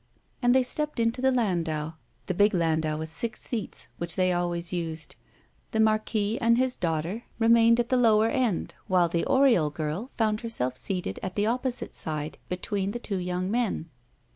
And 0.41 0.55
they 0.55 0.63
stepped 0.63 0.99
into 0.99 1.21
the 1.21 1.31
landau, 1.31 1.93
the 2.25 2.33
big 2.33 2.55
landau 2.55 2.97
with 2.97 3.09
six 3.09 3.39
seats, 3.43 3.87
which 3.99 4.15
they 4.15 4.33
always 4.33 4.73
used. 4.73 5.15
The 5.73 5.79
Marquis 5.79 6.39
and 6.41 6.57
his 6.57 6.75
daughter 6.75 7.25
remained 7.37 7.79
at 7.79 7.89
the 7.89 7.97
lower 7.97 8.27
end, 8.27 8.73
while 8.87 9.07
the 9.09 9.25
Oriol 9.25 9.71
girl 9.71 10.09
found 10.15 10.41
herself 10.41 10.75
seated 10.75 11.19
at 11.21 11.35
the 11.35 11.45
opposite 11.45 11.93
side 11.95 12.39
between 12.49 12.89
the 12.93 12.97
two 12.99 13.17
young 13.19 13.51
men. 13.51 13.91